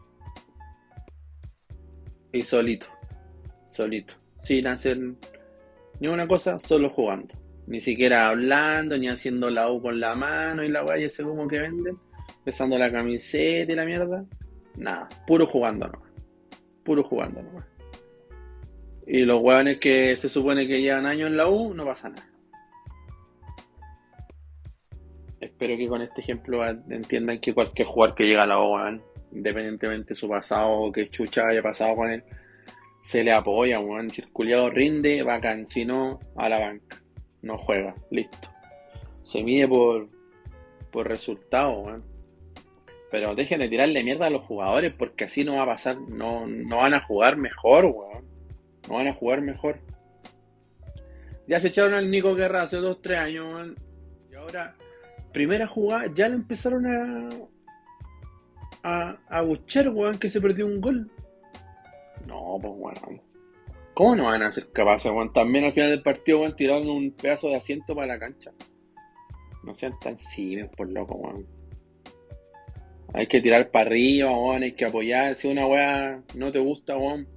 Y 2.33 2.43
solito, 2.43 2.87
solito, 3.69 4.14
sin 4.38 4.66
hacer 4.66 4.99
ni 6.00 6.09
una 6.09 6.26
cosa, 6.26 6.59
solo 6.59 6.90
jugando. 6.90 7.35
Ni 7.66 7.81
siquiera 7.81 8.28
hablando, 8.28 8.97
ni 8.97 9.09
haciendo 9.09 9.50
la 9.50 9.71
U 9.71 9.81
con 9.81 9.99
la 9.99 10.14
mano 10.14 10.62
y 10.62 10.69
la 10.69 10.83
guaya 10.83 11.07
ese 11.07 11.25
humo 11.25 11.49
que 11.49 11.59
venden, 11.59 11.99
besando 12.45 12.78
la 12.78 12.93
camiseta 12.93 13.73
y 13.73 13.76
la 13.76 13.85
mierda. 13.85 14.25
Nada, 14.76 15.09
puro 15.26 15.47
jugando 15.47 15.88
¿no? 15.88 16.02
puro 16.85 17.02
jugando 17.02 17.43
nomás. 17.43 17.64
Y 19.07 19.25
los 19.25 19.40
hueones 19.40 19.79
que 19.79 20.16
se 20.16 20.29
supone 20.29 20.66
que 20.66 20.81
llevan 20.81 21.07
años 21.07 21.31
en 21.31 21.37
la 21.37 21.49
U, 21.49 21.75
no 21.75 21.85
pasa 21.85 22.09
nada. 22.09 22.29
Espero 25.59 25.79
que 25.79 25.88
con 25.88 26.03
este 26.03 26.21
ejemplo 26.21 26.66
entiendan 26.66 27.38
que 27.38 27.55
cualquier 27.55 27.88
jugador 27.88 28.14
que 28.14 28.27
llega 28.27 28.42
a 28.42 28.47
la 28.47 28.61
U, 28.61 28.77
independientemente 29.33 30.11
de 30.11 30.14
su 30.14 30.29
pasado 30.29 30.69
o 30.69 30.92
que 30.92 31.09
chucha 31.09 31.49
haya 31.49 31.62
pasado 31.62 31.97
con 31.97 32.11
él, 32.11 32.23
se 33.01 33.25
le 33.25 33.33
apoya, 33.33 33.81
weón. 33.81 34.11
Rinde, 34.75 35.23
bacán. 35.23 35.66
Si 35.66 35.87
no, 35.87 36.21
a 36.37 36.51
la 36.51 36.59
banca. 36.59 37.03
No 37.40 37.57
juega. 37.57 37.95
Listo. 38.11 38.51
Se 39.23 39.42
mide 39.42 39.66
por, 39.66 40.11
por 40.92 41.09
resultado, 41.09 41.81
weón. 41.81 42.05
Pero 43.11 43.35
dejen 43.35 43.61
de 43.61 43.71
tirarle 43.71 44.05
mierda 44.05 44.27
a 44.27 44.31
los 44.31 44.45
jugadores 44.45 44.92
porque 44.92 45.25
así 45.25 45.42
no 45.42 45.57
va 45.57 45.62
a 45.62 45.66
pasar, 45.66 45.99
no, 45.99 46.47
no 46.47 46.77
van 46.77 46.92
a 46.92 47.01
jugar 47.01 47.38
mejor, 47.38 47.87
weón. 47.87 48.27
No 48.90 48.97
van 48.97 49.07
a 49.07 49.14
jugar 49.14 49.40
mejor. 49.40 49.79
Ya 51.49 51.59
se 51.61 51.69
echaron 51.69 51.95
al 51.95 52.11
Nico 52.11 52.35
Guerra 52.35 52.64
hace 52.64 52.77
2-3 52.77 53.16
años, 53.16 53.47
weón. 53.47 53.77
Y 54.31 54.35
ahora, 54.35 54.77
primera 55.37 55.66
jugada, 55.66 56.11
ya 56.14 56.31
le 56.31 56.37
empezaron 56.37 56.87
a. 56.87 57.29
a, 58.83 59.18
a 59.29 59.42
buchar, 59.42 59.90
weón, 59.90 60.18
que 60.18 60.31
se 60.31 60.40
perdió 60.40 60.64
un 60.64 60.81
gol. 60.81 61.11
No, 62.27 62.57
pues 62.59 62.72
weón. 62.75 63.20
¿Cómo 63.92 64.16
no 64.16 64.25
van 64.25 64.42
a 64.42 64.51
ser 64.51 64.72
capaces, 64.72 65.12
weón? 65.12 65.35
También 65.35 65.66
al 65.66 65.75
final 65.75 65.90
del 65.90 66.03
partido, 66.03 66.40
weón, 66.40 66.57
tiraron 66.57 66.88
un 66.88 67.11
pedazo 67.11 67.49
de 67.49 67.57
asiento 67.57 67.94
para 67.94 68.14
la 68.14 68.18
cancha. 68.18 68.51
No 69.62 69.75
sean 69.75 69.99
tan 70.01 70.16
cimes, 70.16 70.70
por 70.75 70.90
loco, 70.90 71.16
weón. 71.16 71.46
Hay 73.12 73.27
que 73.27 73.42
tirar 73.42 73.70
para 73.70 73.90
arriba, 73.90 74.31
weón, 74.31 74.62
hay 74.62 74.72
que 74.72 74.87
apoyar. 74.87 75.35
Si 75.35 75.49
una 75.49 75.66
weá 75.66 76.22
no 76.35 76.51
te 76.51 76.61
gusta, 76.61 76.96
weón, 76.96 77.29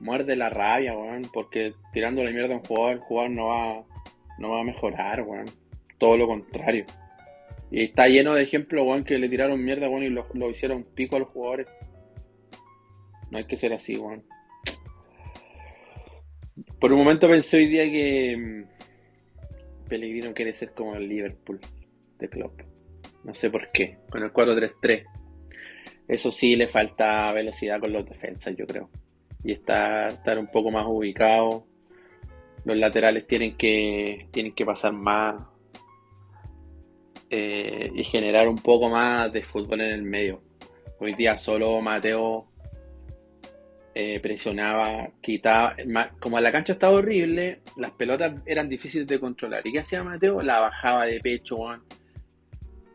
muerde 0.00 0.36
la 0.36 0.50
rabia, 0.50 0.94
weón, 0.94 1.22
porque 1.32 1.72
tirando 1.94 2.22
la 2.22 2.30
mierda 2.30 2.52
a 2.52 2.58
un 2.58 2.64
jugador, 2.64 2.92
el 2.92 2.98
jugador 2.98 3.30
no 3.30 3.46
va, 3.46 3.84
no 4.38 4.50
va 4.50 4.60
a 4.60 4.64
mejorar, 4.64 5.22
weón. 5.22 5.46
Todo 5.96 6.18
lo 6.18 6.26
contrario. 6.26 6.84
Y 7.70 7.84
está 7.84 8.08
lleno 8.08 8.34
de 8.34 8.42
ejemplos, 8.42 8.86
weón, 8.86 9.04
que 9.04 9.18
le 9.18 9.28
tiraron 9.28 9.62
mierda, 9.62 9.88
weón, 9.88 10.04
y 10.04 10.08
lo, 10.08 10.26
lo 10.34 10.50
hicieron 10.50 10.84
pico 10.84 11.16
a 11.16 11.20
los 11.20 11.28
jugadores. 11.28 11.66
No 13.30 13.38
hay 13.38 13.44
que 13.44 13.56
ser 13.56 13.72
así, 13.72 13.96
weón. 13.96 14.24
Por 16.80 16.92
un 16.92 16.98
momento 16.98 17.28
pensé 17.28 17.58
hoy 17.58 17.66
día 17.66 17.84
que 17.90 18.36
mm, 18.36 19.88
Pellegrino 19.88 20.32
quiere 20.32 20.54
ser 20.54 20.72
como 20.72 20.94
el 20.94 21.08
Liverpool 21.08 21.60
de 22.18 22.28
club. 22.28 22.52
No 23.24 23.34
sé 23.34 23.50
por 23.50 23.70
qué. 23.72 23.98
Con 24.10 24.22
el 24.22 24.32
4-3-3. 24.32 25.04
Eso 26.08 26.32
sí 26.32 26.56
le 26.56 26.68
falta 26.68 27.30
velocidad 27.32 27.80
con 27.80 27.92
los 27.92 28.08
defensas, 28.08 28.56
yo 28.56 28.66
creo. 28.66 28.90
Y 29.44 29.52
estar, 29.52 30.08
estar 30.08 30.38
un 30.38 30.46
poco 30.46 30.70
más 30.70 30.86
ubicado. 30.86 31.66
Los 32.64 32.76
laterales 32.76 33.26
tienen 33.26 33.56
que, 33.56 34.26
tienen 34.30 34.54
que 34.54 34.64
pasar 34.64 34.92
más. 34.92 35.36
Eh, 37.30 37.90
y 37.94 38.04
generar 38.04 38.48
un 38.48 38.56
poco 38.56 38.88
más 38.88 39.30
de 39.32 39.42
fútbol 39.42 39.82
en 39.82 39.90
el 39.90 40.02
medio. 40.02 40.42
Hoy 40.98 41.14
día 41.14 41.36
solo 41.36 41.78
Mateo 41.82 42.48
eh, 43.94 44.18
presionaba, 44.20 45.10
quitaba. 45.20 45.76
Como 46.20 46.40
la 46.40 46.50
cancha 46.50 46.72
estaba 46.72 46.94
horrible, 46.94 47.60
las 47.76 47.90
pelotas 47.92 48.40
eran 48.46 48.68
difíciles 48.68 49.06
de 49.06 49.20
controlar. 49.20 49.66
¿Y 49.66 49.72
qué 49.72 49.80
hacía 49.80 50.02
Mateo? 50.02 50.40
La 50.40 50.60
bajaba 50.60 51.04
de 51.04 51.20
pecho, 51.20 51.58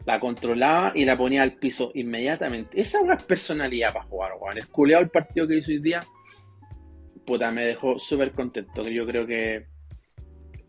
la 0.05 0.19
controlaba 0.19 0.93
y 0.95 1.05
la 1.05 1.15
ponía 1.15 1.43
al 1.43 1.53
piso 1.53 1.91
inmediatamente. 1.93 2.81
Esa 2.81 2.97
es 2.97 3.03
una 3.03 3.17
personalidad 3.17 3.93
para 3.93 4.05
jugar, 4.05 4.31
weón. 4.39 4.57
El 4.57 4.67
culeado 4.67 5.03
el 5.03 5.09
partido 5.09 5.47
que 5.47 5.57
hizo 5.57 5.69
hoy 5.69 5.79
día, 5.79 5.99
puta, 7.25 7.51
me 7.51 7.65
dejó 7.65 7.99
súper 7.99 8.31
contento. 8.31 8.81
Yo 8.89 9.05
creo 9.05 9.27
que 9.27 9.67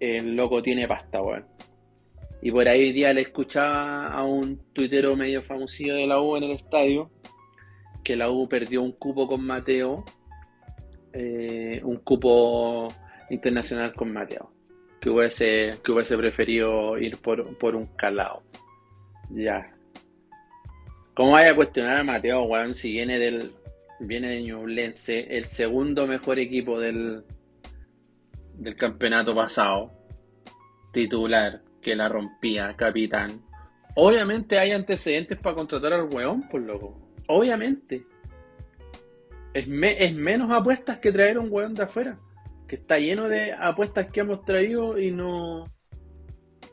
el 0.00 0.36
loco 0.36 0.62
tiene 0.62 0.86
pasta, 0.86 1.22
weón. 1.22 1.46
Y 2.44 2.52
por 2.52 2.68
ahí 2.68 2.92
día 2.92 3.10
le 3.14 3.22
escuchaba 3.22 4.08
a 4.08 4.22
un 4.22 4.58
tuitero 4.74 5.16
medio 5.16 5.42
famosillo 5.42 5.94
de 5.94 6.06
la 6.06 6.20
U 6.20 6.36
en 6.36 6.42
el 6.42 6.50
estadio, 6.50 7.10
que 8.04 8.16
la 8.16 8.28
U 8.28 8.46
perdió 8.46 8.82
un 8.82 8.92
cupo 8.92 9.26
con 9.26 9.46
Mateo, 9.46 10.04
eh, 11.14 11.80
un 11.82 11.96
cupo 12.00 12.88
internacional 13.30 13.94
con 13.94 14.12
Mateo, 14.12 14.52
que 15.00 15.08
hubiese, 15.08 15.70
que 15.82 15.92
hubiese 15.92 16.18
preferido 16.18 16.98
ir 16.98 17.16
por, 17.16 17.56
por 17.56 17.74
un 17.74 17.86
calado. 17.96 18.42
Ya. 19.30 19.74
¿Cómo 21.14 21.30
vaya 21.30 21.52
a 21.52 21.56
cuestionar 21.56 21.96
a 21.96 22.04
Mateo, 22.04 22.42
weón, 22.42 22.74
si 22.74 22.92
viene 22.92 23.18
del. 23.18 23.52
Viene 24.00 24.28
de 24.28 24.42
Ñublense, 24.42 25.34
el 25.34 25.46
segundo 25.46 26.06
mejor 26.06 26.38
equipo 26.38 26.78
del. 26.78 27.24
del 28.58 28.74
campeonato 28.74 29.34
pasado. 29.34 29.92
Titular, 30.92 31.63
que 31.84 31.94
la 31.94 32.08
rompía, 32.08 32.74
capitán. 32.74 33.30
Obviamente 33.94 34.58
hay 34.58 34.72
antecedentes 34.72 35.38
para 35.38 35.54
contratar 35.54 35.92
al 35.92 36.08
weón, 36.12 36.48
por 36.48 36.60
loco. 36.60 36.98
Obviamente. 37.28 38.04
Es, 39.52 39.68
es 39.68 40.14
menos 40.16 40.50
apuestas 40.50 40.98
que 40.98 41.12
traer 41.12 41.38
un 41.38 41.52
weón 41.52 41.74
de 41.74 41.84
afuera. 41.84 42.18
Que 42.66 42.74
está 42.74 42.98
lleno 42.98 43.28
de 43.28 43.52
apuestas 43.52 44.06
que 44.06 44.20
hemos 44.20 44.44
traído 44.44 44.98
y 44.98 45.12
no. 45.12 45.64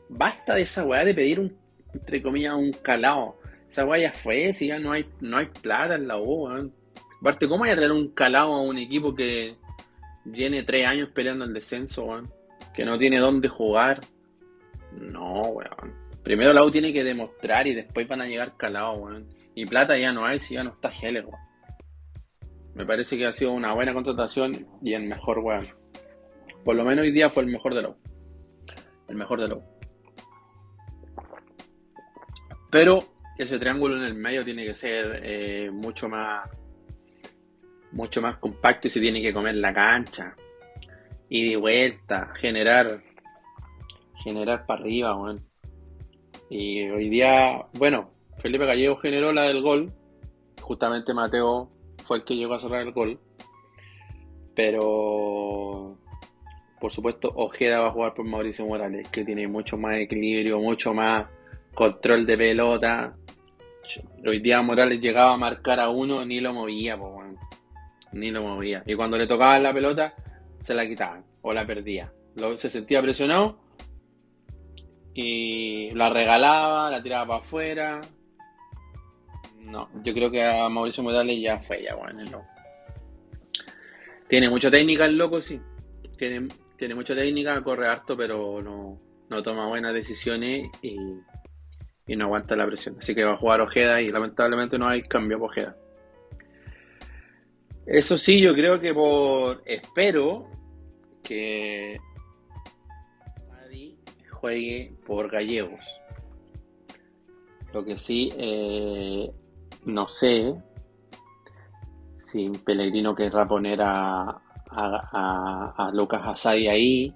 Basta 0.08 0.56
de 0.56 0.62
esa 0.62 0.84
weá 0.84 1.04
de 1.04 1.14
pedir 1.14 1.38
un 1.38 1.62
entre 1.94 2.22
comillas, 2.22 2.54
un 2.54 2.72
calado. 2.72 3.38
Esa 3.68 3.84
guaya 3.84 4.12
fue, 4.12 4.52
si 4.52 4.68
ya 4.68 4.78
no 4.78 4.92
hay, 4.92 5.06
no 5.20 5.38
hay 5.38 5.46
plata 5.46 5.94
en 5.94 6.08
la 6.08 6.18
U. 6.18 6.48
Aparte, 7.20 7.48
¿cómo 7.48 7.64
hay 7.64 7.70
a 7.70 7.76
traer 7.76 7.92
un 7.92 8.08
calado 8.08 8.52
a 8.52 8.62
un 8.62 8.78
equipo 8.78 9.14
que 9.14 9.56
viene 10.24 10.62
tres 10.62 10.86
años 10.86 11.10
peleando 11.14 11.44
el 11.44 11.52
descenso, 11.52 12.04
weón? 12.04 12.30
Que 12.74 12.84
no 12.84 12.98
tiene 12.98 13.18
dónde 13.18 13.48
jugar. 13.48 14.00
No, 15.00 15.40
weón. 15.42 15.94
Primero 16.22 16.52
la 16.52 16.64
U 16.64 16.70
tiene 16.70 16.92
que 16.92 17.04
demostrar 17.04 17.66
y 17.66 17.74
después 17.74 18.06
van 18.08 18.20
a 18.20 18.26
llegar 18.26 18.56
calados, 18.56 18.98
weón. 19.00 19.28
Y 19.54 19.66
plata 19.66 19.98
ya 19.98 20.12
no 20.12 20.24
hay 20.24 20.38
si 20.38 20.54
ya 20.54 20.64
no 20.64 20.70
está 20.70 20.90
Heller, 20.90 21.24
weón. 21.24 21.40
Me 22.74 22.86
parece 22.86 23.18
que 23.18 23.26
ha 23.26 23.32
sido 23.32 23.52
una 23.52 23.74
buena 23.74 23.92
contratación 23.92 24.66
y 24.82 24.94
el 24.94 25.04
mejor, 25.04 25.40
weón. 25.40 25.68
Por 26.64 26.76
lo 26.76 26.84
menos 26.84 27.02
hoy 27.02 27.12
día 27.12 27.30
fue 27.30 27.42
el 27.42 27.50
mejor 27.50 27.74
de 27.74 27.82
la 27.82 27.88
U. 27.90 27.96
El 29.08 29.16
mejor 29.16 29.40
de 29.40 29.48
la 29.48 29.56
U. 29.56 29.62
Pero 32.70 33.00
ese 33.36 33.58
triángulo 33.58 33.96
en 33.96 34.04
el 34.04 34.14
medio 34.14 34.42
tiene 34.42 34.64
que 34.64 34.74
ser 34.74 35.20
eh, 35.22 35.70
mucho 35.70 36.08
más 36.08 36.48
mucho 37.90 38.22
más 38.22 38.38
compacto 38.38 38.88
y 38.88 38.90
se 38.90 39.00
tiene 39.00 39.20
que 39.20 39.34
comer 39.34 39.56
la 39.56 39.74
cancha 39.74 40.34
y 41.28 41.50
de 41.50 41.56
vuelta 41.56 42.32
generar 42.36 43.02
generar 44.22 44.66
para 44.66 44.80
arriba 44.80 45.16
weón. 45.16 45.44
y 46.50 46.88
hoy 46.88 47.08
día 47.08 47.66
bueno 47.74 48.10
Felipe 48.38 48.66
Gallego 48.66 48.96
generó 48.96 49.32
la 49.32 49.44
del 49.44 49.62
gol 49.62 49.92
justamente 50.60 51.14
Mateo 51.14 51.70
fue 52.04 52.18
el 52.18 52.24
que 52.24 52.36
llegó 52.36 52.54
a 52.54 52.60
cerrar 52.60 52.82
el 52.82 52.92
gol 52.92 53.18
pero 54.54 55.96
por 56.80 56.90
supuesto 56.90 57.32
Ojeda 57.34 57.80
va 57.80 57.88
a 57.88 57.92
jugar 57.92 58.14
por 58.14 58.24
Mauricio 58.24 58.66
Morales 58.66 59.08
que 59.08 59.24
tiene 59.24 59.46
mucho 59.48 59.76
más 59.76 59.96
equilibrio 59.98 60.58
mucho 60.58 60.92
más 60.92 61.26
control 61.74 62.26
de 62.26 62.36
pelota. 62.36 63.16
Hoy 64.26 64.40
día 64.40 64.62
Morales 64.62 65.00
llegaba 65.00 65.34
a 65.34 65.36
marcar 65.36 65.80
a 65.80 65.88
uno, 65.88 66.24
ni 66.24 66.40
lo 66.40 66.52
movía, 66.52 66.98
ni 68.12 68.30
lo 68.30 68.42
movía. 68.42 68.82
Y 68.86 68.94
cuando 68.94 69.18
le 69.18 69.26
tocaba 69.26 69.58
la 69.58 69.72
pelota, 69.72 70.14
se 70.62 70.74
la 70.74 70.86
quitaban 70.86 71.24
o 71.42 71.52
la 71.52 71.66
perdía. 71.66 72.12
se 72.56 72.70
sentía 72.70 73.02
presionado 73.02 73.58
y 75.14 75.90
la 75.92 76.10
regalaba, 76.10 76.90
la 76.90 77.02
tiraba 77.02 77.26
para 77.26 77.40
afuera. 77.40 78.00
No, 79.60 79.88
yo 80.02 80.12
creo 80.12 80.30
que 80.30 80.44
a 80.44 80.68
Mauricio 80.68 81.02
Morales 81.02 81.40
ya 81.40 81.58
fue, 81.60 81.82
ya 81.82 81.94
bueno, 81.94 82.24
no. 82.30 82.44
Tiene 84.28 84.48
mucha 84.48 84.70
técnica 84.70 85.04
el 85.06 85.16
loco, 85.16 85.40
sí. 85.40 85.60
Tiene, 86.16 86.48
tiene 86.76 86.94
mucha 86.94 87.14
técnica, 87.14 87.62
corre 87.62 87.88
harto, 87.88 88.16
pero 88.16 88.62
no, 88.62 88.98
no 89.28 89.42
toma 89.42 89.68
buenas 89.68 89.94
decisiones 89.94 90.68
y 90.82 90.96
y 92.06 92.16
no 92.16 92.24
aguanta 92.24 92.56
la 92.56 92.66
presión. 92.66 92.96
Así 92.98 93.14
que 93.14 93.24
va 93.24 93.32
a 93.32 93.36
jugar 93.36 93.60
Ojeda 93.60 94.00
y 94.00 94.08
lamentablemente 94.08 94.78
no 94.78 94.88
hay 94.88 95.02
cambio 95.02 95.38
por 95.38 95.50
Ojeda. 95.50 95.76
Eso 97.86 98.16
sí, 98.18 98.40
yo 98.40 98.54
creo 98.54 98.80
que 98.80 98.94
por. 98.94 99.62
Espero 99.66 100.48
que 101.22 102.00
juegue 104.42 104.92
por 105.06 105.30
Gallegos. 105.30 106.00
Lo 107.72 107.84
que 107.84 107.96
sí, 107.96 108.28
eh, 108.36 109.30
no 109.86 110.08
sé 110.08 110.52
si 112.18 112.50
Pellegrino 112.64 113.14
querrá 113.14 113.46
poner 113.46 113.80
a, 113.82 114.42
a, 114.68 115.74
a 115.76 115.90
Lucas 115.94 116.22
Asadi 116.24 116.66
ahí, 116.66 117.14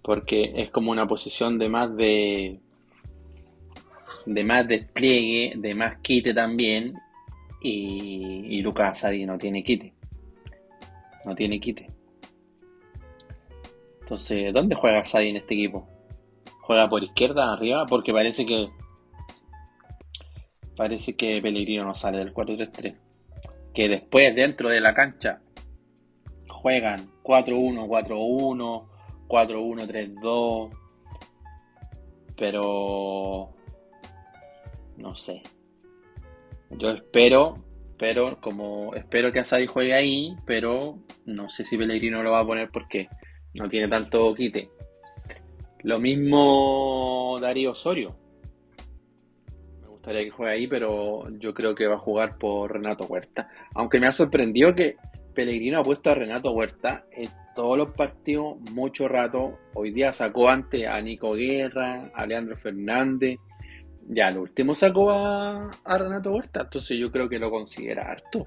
porque 0.00 0.52
es 0.54 0.70
como 0.70 0.92
una 0.92 1.08
posición 1.08 1.58
de 1.58 1.68
más 1.68 1.94
de 1.96 2.60
de 4.26 4.44
más 4.44 4.66
despliegue, 4.68 5.54
de 5.56 5.74
más 5.74 5.98
quite 6.00 6.32
también. 6.32 6.94
Y, 7.60 8.60
Lucas 8.62 8.92
Asadi 8.92 9.26
no 9.26 9.38
tiene 9.38 9.62
quite. 9.62 9.92
No 11.24 11.34
tiene 11.34 11.58
quite. 11.58 11.90
Entonces, 14.02 14.52
¿dónde 14.52 14.76
juega 14.76 15.00
Asadi 15.00 15.30
en 15.30 15.36
este 15.36 15.54
equipo? 15.54 15.93
¿Juega 16.66 16.88
por 16.88 17.04
izquierda, 17.04 17.52
arriba? 17.52 17.84
Porque 17.84 18.12
parece 18.12 18.46
que. 18.46 18.70
Parece 20.74 21.14
que 21.14 21.42
Pellegrino 21.42 21.84
no 21.84 21.94
sale 21.94 22.18
del 22.18 22.32
4-3-3. 22.32 22.96
Que 23.74 23.88
después, 23.88 24.34
dentro 24.34 24.70
de 24.70 24.80
la 24.80 24.94
cancha, 24.94 25.42
juegan 26.48 27.10
4-1, 27.22 27.86
4-1, 27.86 28.88
4-1, 29.28 30.20
3-2. 30.22 30.70
Pero 32.34 33.50
no 34.96 35.14
sé. 35.14 35.42
Yo 36.70 36.90
espero, 36.92 37.62
pero 37.98 38.40
como 38.40 38.94
espero 38.94 39.30
que 39.32 39.40
Asadi 39.40 39.66
juegue 39.66 39.92
ahí, 39.92 40.34
pero 40.46 40.98
no 41.26 41.50
sé 41.50 41.66
si 41.66 41.76
Pellegrino 41.76 42.22
lo 42.22 42.32
va 42.32 42.40
a 42.40 42.46
poner 42.46 42.70
porque 42.70 43.10
no 43.52 43.68
tiene 43.68 43.86
tanto 43.88 44.34
quite. 44.34 44.70
Lo 45.84 45.98
mismo 46.00 47.36
Darío 47.40 47.70
Osorio. 47.70 48.16
Me 49.80 49.86
gustaría 49.86 50.24
que 50.24 50.30
juegue 50.30 50.52
ahí, 50.52 50.66
pero 50.66 51.30
yo 51.38 51.54
creo 51.54 51.74
que 51.74 51.86
va 51.86 51.94
a 51.94 51.98
jugar 51.98 52.36
por 52.36 52.72
Renato 52.72 53.04
Huerta. 53.04 53.48
Aunque 53.74 54.00
me 54.00 54.08
ha 54.08 54.12
sorprendido 54.12 54.74
que 54.74 54.96
Pellegrino 55.34 55.78
ha 55.78 55.82
puesto 55.82 56.10
a 56.10 56.14
Renato 56.14 56.50
Huerta 56.50 57.04
en 57.12 57.28
todos 57.54 57.78
los 57.78 57.92
partidos 57.92 58.58
mucho 58.72 59.06
rato. 59.06 59.58
Hoy 59.74 59.92
día 59.92 60.12
sacó 60.12 60.48
antes 60.48 60.88
a 60.88 61.00
Nico 61.00 61.34
Guerra, 61.34 62.10
a 62.12 62.26
Leandro 62.26 62.56
Fernández 62.56 63.38
ya, 64.08 64.28
el 64.28 64.38
último 64.38 64.74
sacó 64.74 65.10
a, 65.10 65.70
Renato 65.84 66.32
Huerta, 66.32 66.62
entonces 66.62 66.98
yo 66.98 67.10
creo 67.10 67.28
que 67.28 67.38
lo 67.38 67.50
considera 67.50 68.10
harto. 68.10 68.44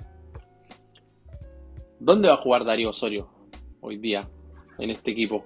¿Dónde 1.99 2.27
va 2.27 2.35
a 2.35 2.41
jugar 2.41 2.63
Darío 2.63 2.89
Osorio 2.89 3.27
hoy 3.81 3.97
día 3.97 4.27
en 4.77 4.91
este 4.91 5.11
equipo? 5.11 5.45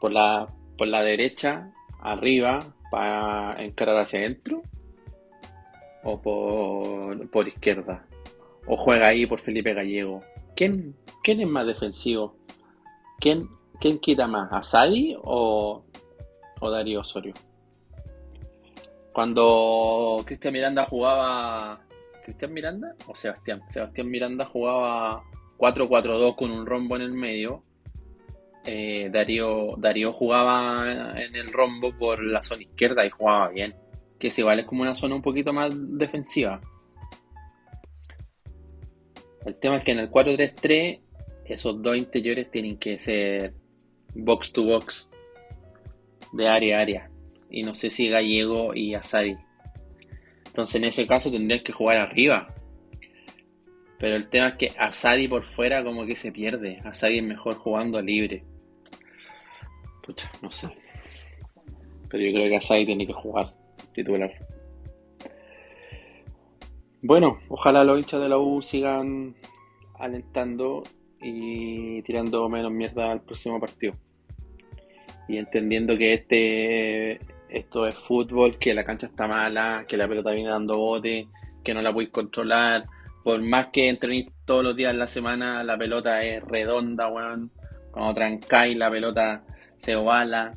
¿Por 0.00 0.12
la, 0.12 0.46
por 0.80 0.88
la 0.88 1.02
derecha, 1.02 1.74
arriba, 2.00 2.58
para 2.90 3.62
encarar 3.62 3.98
hacia 3.98 4.20
adentro? 4.20 4.62
¿O 6.02 6.22
por, 6.22 7.28
por 7.28 7.46
izquierda? 7.46 8.06
¿O 8.66 8.78
juega 8.78 9.08
ahí 9.08 9.26
por 9.26 9.40
Felipe 9.40 9.74
Gallego? 9.74 10.22
¿Quién, 10.56 10.96
quién 11.22 11.42
es 11.42 11.48
más 11.48 11.66
defensivo? 11.66 12.34
¿Quién, 13.18 13.50
quién 13.78 13.98
quita 13.98 14.26
más? 14.26 14.50
¿Asadi 14.54 15.14
o, 15.22 15.84
o 16.60 16.70
Darío 16.70 17.00
Osorio? 17.00 17.34
Cuando 19.12 20.22
Cristian 20.24 20.54
Miranda 20.54 20.86
jugaba. 20.86 21.84
¿Cristian 22.24 22.54
Miranda 22.54 22.94
o 23.06 23.14
Sebastián? 23.14 23.60
Sebastián 23.68 24.08
Miranda 24.08 24.46
jugaba 24.46 25.24
4-4-2 25.58 26.36
con 26.36 26.50
un 26.50 26.64
rombo 26.64 26.96
en 26.96 27.02
el 27.02 27.12
medio. 27.12 27.64
Eh, 28.64 29.08
Darío, 29.12 29.74
Darío 29.78 30.12
jugaba 30.12 31.14
en 31.16 31.34
el 31.34 31.52
rombo 31.52 31.96
por 31.96 32.22
la 32.22 32.42
zona 32.42 32.62
izquierda 32.62 33.04
y 33.06 33.10
jugaba 33.10 33.48
bien. 33.48 33.74
Que 34.18 34.28
es 34.28 34.38
igual 34.38 34.60
es 34.60 34.66
como 34.66 34.82
una 34.82 34.94
zona 34.94 35.14
un 35.14 35.22
poquito 35.22 35.52
más 35.52 35.74
defensiva. 35.98 36.60
El 39.46 39.56
tema 39.56 39.78
es 39.78 39.84
que 39.84 39.92
en 39.92 40.00
el 40.00 40.10
4-3-3 40.10 41.00
esos 41.46 41.82
dos 41.82 41.96
interiores 41.96 42.50
tienen 42.50 42.76
que 42.76 42.98
ser 42.98 43.54
box 44.14 44.52
to 44.52 44.64
box 44.64 45.08
de 46.32 46.48
área 46.48 46.78
a 46.78 46.82
área 46.82 47.10
y 47.50 47.62
no 47.62 47.74
sé 47.74 47.90
si 47.90 48.08
Gallego 48.08 48.74
y 48.74 48.94
Asadi. 48.94 49.36
Entonces 50.46 50.76
en 50.76 50.84
ese 50.84 51.06
caso 51.06 51.30
tendrías 51.30 51.62
que 51.62 51.72
jugar 51.72 51.96
arriba. 51.96 52.54
Pero 53.98 54.16
el 54.16 54.28
tema 54.28 54.48
es 54.48 54.54
que 54.54 54.72
Asadi 54.78 55.28
por 55.28 55.44
fuera 55.44 55.84
como 55.84 56.06
que 56.06 56.16
se 56.16 56.32
pierde. 56.32 56.80
Asadi 56.84 57.18
es 57.18 57.24
mejor 57.24 57.54
jugando 57.54 58.00
libre. 58.00 58.44
Pucha, 60.02 60.30
no 60.42 60.50
sé. 60.50 60.68
Pero 62.08 62.24
yo 62.24 62.32
creo 62.32 62.48
que 62.48 62.56
Asadi 62.56 62.86
tiene 62.86 63.06
que 63.06 63.12
jugar 63.12 63.50
titular. 63.94 64.32
Bueno, 67.02 67.40
ojalá 67.48 67.84
los 67.84 67.98
hinchas 67.98 68.20
de 68.20 68.28
la 68.28 68.38
U 68.38 68.60
sigan 68.60 69.34
alentando 69.98 70.82
y 71.20 72.02
tirando 72.02 72.48
menos 72.48 72.72
mierda 72.72 73.12
al 73.12 73.22
próximo 73.22 73.60
partido. 73.60 73.94
Y 75.28 75.38
entendiendo 75.38 75.96
que 75.96 76.14
este 76.14 77.20
esto 77.48 77.86
es 77.86 77.94
fútbol, 77.94 78.58
que 78.58 78.74
la 78.74 78.84
cancha 78.84 79.06
está 79.06 79.26
mala, 79.26 79.84
que 79.88 79.96
la 79.96 80.08
pelota 80.08 80.30
viene 80.30 80.50
dando 80.50 80.78
bote, 80.78 81.28
que 81.64 81.74
no 81.74 81.80
la 81.80 81.92
podéis 81.92 82.10
controlar. 82.10 82.84
Por 83.24 83.42
más 83.42 83.68
que 83.68 83.88
entrenéis 83.88 84.30
todos 84.44 84.64
los 84.64 84.76
días 84.76 84.92
de 84.92 84.98
la 84.98 85.08
semana, 85.08 85.62
la 85.64 85.76
pelota 85.76 86.22
es 86.22 86.42
redonda, 86.42 87.08
weón. 87.08 87.50
Cuando 87.90 88.14
trancáis, 88.14 88.76
la 88.76 88.90
pelota 88.90 89.44
se 89.80 89.96
ovala 89.96 90.56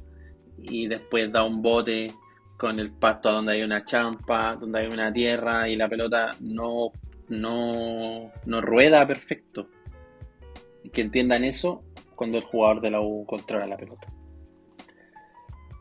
y 0.62 0.88
después 0.88 1.32
da 1.32 1.44
un 1.44 1.62
bote 1.62 2.12
con 2.58 2.80
el 2.80 2.92
pasto 2.92 3.32
donde 3.32 3.54
hay 3.54 3.64
una 3.64 3.86
champa, 3.86 4.56
donde 4.56 4.80
hay 4.80 4.88
una 4.88 5.12
tierra 5.12 5.68
y 5.70 5.76
la 5.76 5.88
pelota 5.88 6.32
no, 6.42 6.92
no, 7.30 8.32
no 8.46 8.62
rueda 8.62 9.08
perfecto. 9.08 9.70
Que 10.92 11.02
entiendan 11.02 11.46
eso 11.46 11.84
cuando 12.16 12.38
el 12.38 12.44
jugador 12.44 12.82
de 12.82 12.92
la 12.92 13.02
U 13.02 13.26
controla 13.26 13.66
la 13.66 13.78
pelota. 13.78 14.08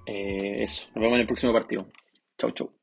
Eh, 0.06 0.62
eso, 0.62 0.88
nos 0.94 1.02
vemos 1.02 1.14
en 1.14 1.20
el 1.20 1.26
próximo 1.26 1.52
partido. 1.52 1.86
Chau, 2.38 2.50
chau. 2.52 2.81